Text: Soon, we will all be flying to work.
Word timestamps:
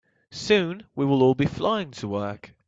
Soon, 0.31 0.85
we 0.95 1.05
will 1.05 1.21
all 1.21 1.35
be 1.35 1.45
flying 1.45 1.91
to 1.91 2.07
work. 2.07 2.55